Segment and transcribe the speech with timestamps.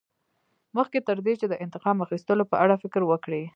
[0.77, 3.43] مخکې تر دې چې د انتقام اخیستلو په اړه فکر وکړې.